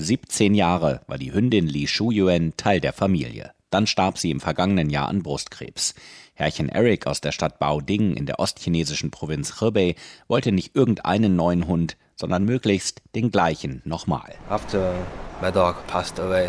[0.00, 3.52] 17 Jahre war die Hündin Li Shuyuan Teil der Familie.
[3.68, 5.94] Dann starb sie im vergangenen Jahr an Brustkrebs.
[6.34, 9.94] Herrchen Eric aus der Stadt Baoding in der ostchinesischen Provinz Hebei
[10.26, 14.34] wollte nicht irgendeinen neuen Hund, sondern möglichst den gleichen nochmal.
[14.48, 14.94] After
[15.42, 16.48] my dog passed away,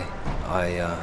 [0.49, 0.95] I, uh,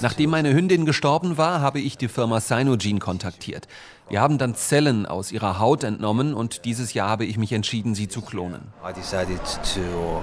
[0.00, 3.66] Nachdem meine Hündin gestorben war, habe ich die Firma Sinogene kontaktiert.
[4.08, 7.94] Wir haben dann Zellen aus ihrer Haut entnommen und dieses Jahr habe ich mich entschieden,
[7.94, 8.72] sie zu klonen.
[8.88, 9.40] I decided
[9.74, 10.22] to.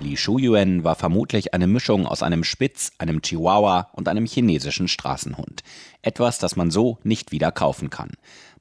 [0.00, 5.62] Li Shuyuan war vermutlich eine Mischung aus einem Spitz, einem Chihuahua und einem chinesischen Straßenhund.
[6.02, 8.12] Etwas, das man so nicht wieder kaufen kann.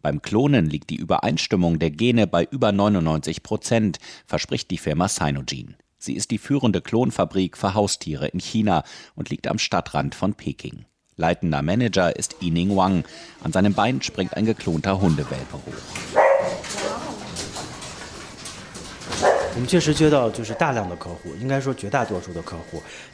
[0.02, 5.76] Beim Klonen liegt die Übereinstimmung der Gene bei über 99 Prozent, verspricht die Firma Sinogene.
[5.98, 8.84] Sie ist die führende Klonfabrik für Haustiere in China
[9.16, 10.86] und liegt am Stadtrand von Peking.
[11.16, 13.06] Leitender Manager ist Yining Wang.
[13.44, 16.23] An seinem Bein springt ein geklonter Hundewelpe hoch.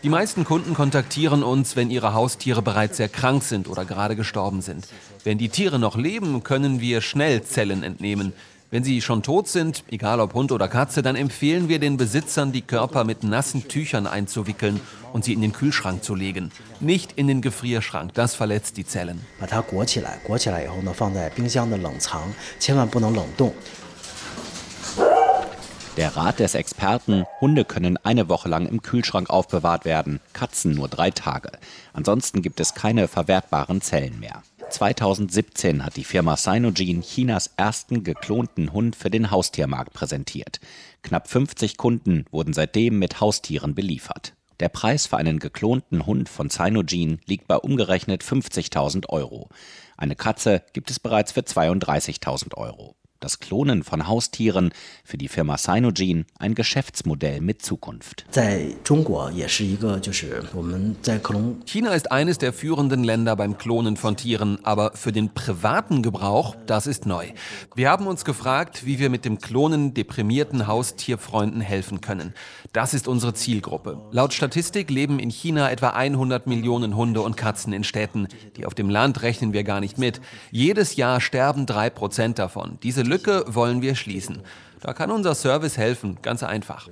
[0.02, 4.60] Die meisten Kunden kontaktieren uns, wenn ihre Haustiere bereits sehr krank sind oder gerade gestorben
[4.60, 4.86] sind.
[5.24, 8.32] Wenn die Tiere noch leben, können wir schnell Zellen entnehmen.
[8.70, 12.50] Wenn sie schon tot sind, egal ob Hund oder Katze, dann empfehlen wir den Besitzern,
[12.50, 14.80] die Körper mit nassen Tüchern einzuwickeln
[15.12, 16.50] und sie in den Kühlschrank zu legen.
[16.80, 19.20] Nicht in den Gefrierschrank, das verletzt die Zellen.
[19.38, 22.22] 把它裹起来，裹起来以后呢，放在冰箱的冷藏，
[22.58, 23.54] 千万不能冷冻。
[25.99, 30.87] der Rat des Experten, Hunde können eine Woche lang im Kühlschrank aufbewahrt werden, Katzen nur
[30.87, 31.51] drei Tage.
[31.91, 34.41] Ansonsten gibt es keine verwertbaren Zellen mehr.
[34.69, 40.61] 2017 hat die Firma Sinogene Chinas ersten geklonten Hund für den Haustiermarkt präsentiert.
[41.03, 44.35] Knapp 50 Kunden wurden seitdem mit Haustieren beliefert.
[44.61, 49.49] Der Preis für einen geklonten Hund von Sinogene liegt bei umgerechnet 50.000 Euro.
[49.97, 54.71] Eine Katze gibt es bereits für 32.000 Euro das Klonen von Haustieren
[55.03, 58.25] für die Firma Sinogene ein Geschäftsmodell mit Zukunft.
[61.65, 66.55] China ist eines der führenden Länder beim Klonen von Tieren, aber für den privaten Gebrauch,
[66.65, 67.27] das ist neu.
[67.75, 72.33] Wir haben uns gefragt, wie wir mit dem Klonen deprimierten Haustierfreunden helfen können.
[72.71, 73.99] Das ist unsere Zielgruppe.
[74.11, 78.27] Laut Statistik leben in China etwa 100 Millionen Hunde und Katzen in Städten.
[78.55, 80.21] Die auf dem Land rechnen wir gar nicht mit.
[80.51, 82.77] Jedes Jahr sterben drei Prozent davon.
[82.83, 84.43] Diese Lücke wollen wir schließen.
[84.81, 86.87] Da kann unser Service helfen, ganz einfach.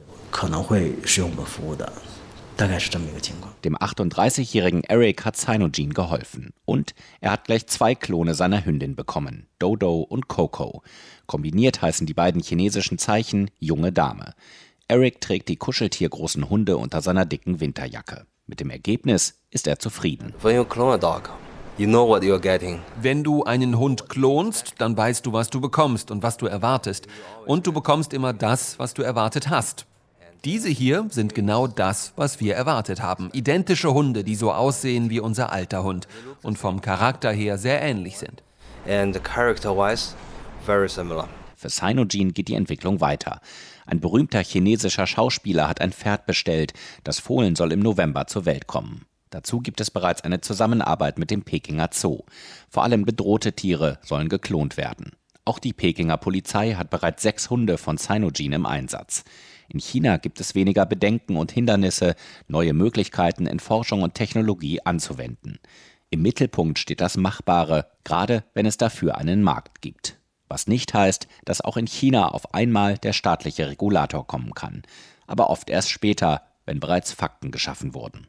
[3.64, 6.54] Dem 38-jährigen Eric hat Sinogene geholfen.
[6.66, 10.82] Und er hat gleich zwei Klone seiner Hündin bekommen, Dodo und Coco.
[11.28, 14.34] Kombiniert heißen die beiden chinesischen Zeichen junge Dame.
[14.88, 18.26] Eric trägt die kuscheltiergroßen Hunde unter seiner dicken Winterjacke.
[18.48, 20.34] Mit dem Ergebnis ist er zufrieden.
[20.42, 21.30] When you clone a dog,
[21.80, 22.80] You know what you're getting.
[23.00, 27.08] Wenn du einen Hund klonst, dann weißt du, was du bekommst und was du erwartest.
[27.46, 29.86] Und du bekommst immer das, was du erwartet hast.
[30.44, 33.30] Diese hier sind genau das, was wir erwartet haben.
[33.32, 36.08] Identische Hunde, die so aussehen wie unser alter Hund
[36.42, 38.42] und vom Charakter her sehr ähnlich sind.
[38.88, 40.16] And character-wise,
[40.66, 41.28] very similar.
[41.56, 43.40] Für Sinogene geht die Entwicklung weiter.
[43.86, 46.74] Ein berühmter chinesischer Schauspieler hat ein Pferd bestellt.
[47.04, 49.07] Das Fohlen soll im November zur Welt kommen.
[49.30, 52.24] Dazu gibt es bereits eine Zusammenarbeit mit dem Pekinger Zoo.
[52.70, 55.12] Vor allem bedrohte Tiere sollen geklont werden.
[55.46, 59.24] Auch die Pekinger Polizei hat bereits sechs Hunde von Sinogene im Einsatz.
[59.70, 62.16] In China gibt es weniger Bedenken und Hindernisse,
[62.48, 65.60] neue Möglichkeiten in Forschung und Technologie anzuwenden.
[66.10, 70.18] Im Mittelpunkt steht das Machbare, gerade wenn es dafür einen Markt gibt.
[70.48, 74.84] Was nicht heißt, dass auch in China auf einmal der staatliche Regulator kommen kann,
[75.28, 78.28] aber oft erst später, wenn bereits Fakten geschaffen wurden.